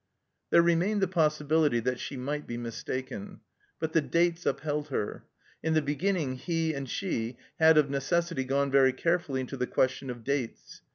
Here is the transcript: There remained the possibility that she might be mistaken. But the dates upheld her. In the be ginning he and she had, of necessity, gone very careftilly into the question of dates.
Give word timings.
There 0.49 0.63
remained 0.63 0.99
the 0.99 1.07
possibility 1.07 1.79
that 1.81 1.99
she 1.99 2.17
might 2.17 2.47
be 2.47 2.57
mistaken. 2.57 3.41
But 3.79 3.93
the 3.93 4.01
dates 4.01 4.47
upheld 4.47 4.87
her. 4.87 5.25
In 5.61 5.75
the 5.75 5.81
be 5.83 5.95
ginning 5.95 6.37
he 6.37 6.73
and 6.73 6.89
she 6.89 7.37
had, 7.59 7.77
of 7.77 7.91
necessity, 7.91 8.43
gone 8.43 8.71
very 8.71 8.93
careftilly 8.93 9.41
into 9.41 9.57
the 9.57 9.67
question 9.67 10.09
of 10.09 10.23
dates. 10.23 10.81